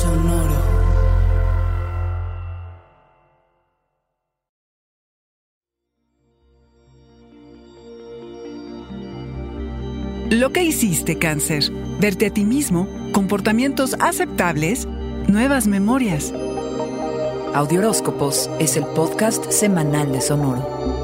[0.00, 0.54] Sonoro.
[10.30, 11.72] Lo que hiciste, cáncer.
[11.98, 14.86] Verte a ti mismo, comportamientos aceptables,
[15.26, 16.32] nuevas memorias.
[17.54, 20.97] Audioróscopos es el podcast semanal de Sonoro.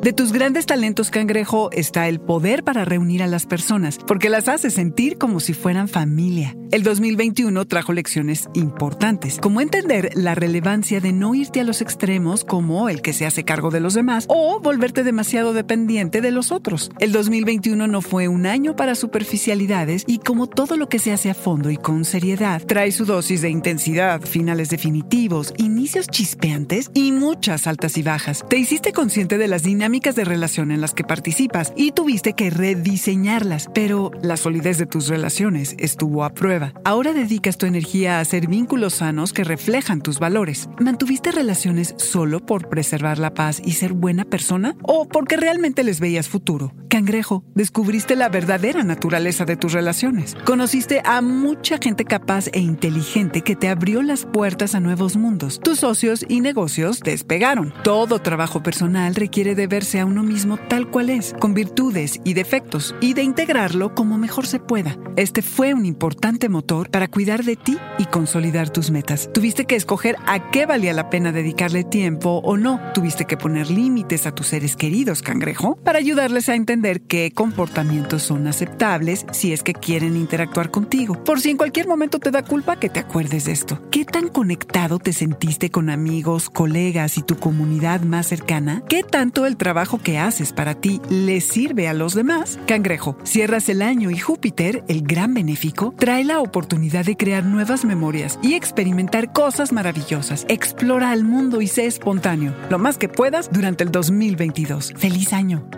[0.00, 4.46] De tus grandes talentos, cangrejo, está el poder para reunir a las personas, porque las
[4.46, 6.54] hace sentir como si fueran familia.
[6.70, 12.44] El 2021 trajo lecciones importantes, como entender la relevancia de no irte a los extremos
[12.44, 16.52] como el que se hace cargo de los demás o volverte demasiado dependiente de los
[16.52, 16.92] otros.
[17.00, 21.30] El 2021 no fue un año para superficialidades y como todo lo que se hace
[21.30, 27.10] a fondo y con seriedad, trae su dosis de intensidad, finales definitivos, inicios chispeantes y
[27.10, 28.44] muchas altas y bajas.
[28.48, 32.50] Te hiciste consciente de las dinámicas de relación en las que participas y tuviste que
[32.50, 36.72] rediseñarlas, pero la solidez de tus relaciones estuvo a prueba.
[36.84, 40.70] Ahora dedicas tu energía a hacer vínculos sanos que reflejan tus valores.
[40.78, 44.76] ¿Mantuviste relaciones solo por preservar la paz y ser buena persona?
[44.82, 46.72] ¿O porque realmente les veías futuro?
[46.88, 50.34] Cangrejo, descubriste la verdadera naturaleza de tus relaciones.
[50.46, 55.60] Conociste a mucha gente capaz e inteligente que te abrió las puertas a nuevos mundos.
[55.62, 57.74] Tus socios y negocios despegaron.
[57.84, 62.32] Todo trabajo personal requiere de verse a uno mismo tal cual es, con virtudes y
[62.32, 64.96] defectos, y de integrarlo como mejor se pueda.
[65.16, 69.28] Este fue un importante motor para cuidar de ti y consolidar tus metas.
[69.34, 72.80] Tuviste que escoger a qué valía la pena dedicarle tiempo o no.
[72.94, 76.77] Tuviste que poner límites a tus seres queridos, cangrejo, para ayudarles a entender
[77.08, 81.22] qué comportamientos son aceptables si es que quieren interactuar contigo.
[81.24, 83.82] Por si en cualquier momento te da culpa que te acuerdes de esto.
[83.90, 88.82] ¿Qué tan conectado te sentiste con amigos, colegas y tu comunidad más cercana?
[88.88, 92.58] ¿Qué tanto el trabajo que haces para ti le sirve a los demás?
[92.66, 97.84] Cangrejo, cierras el año y Júpiter, el gran benéfico, trae la oportunidad de crear nuevas
[97.84, 100.46] memorias y experimentar cosas maravillosas.
[100.48, 104.94] Explora el mundo y sé espontáneo, lo más que puedas durante el 2022.
[104.96, 105.77] ¡Feliz año!